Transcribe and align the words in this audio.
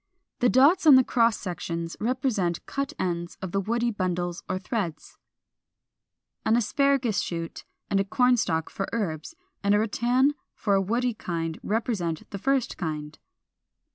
The 0.39 0.49
dots 0.49 0.87
on 0.87 0.95
the 0.95 1.03
cross 1.03 1.37
sections 1.37 1.95
represent 1.99 2.65
cut 2.65 2.91
ends 2.97 3.37
of 3.39 3.51
the 3.51 3.59
woody 3.61 3.91
bundles 3.91 4.41
or 4.49 4.57
threads.] 4.57 5.15
426. 6.43 6.45
An 6.47 6.55
Asparagus 6.57 7.21
shoot 7.21 7.65
and 7.87 7.99
a 7.99 8.03
Corn 8.03 8.35
stalk 8.35 8.71
for 8.71 8.87
herbs, 8.93 9.35
and 9.63 9.75
a 9.75 9.79
rattan 9.79 10.33
for 10.55 10.73
a 10.73 10.81
woody 10.81 11.13
kind, 11.13 11.59
represent 11.61 12.27
the 12.31 12.39
first 12.39 12.77
kind. 12.77 13.19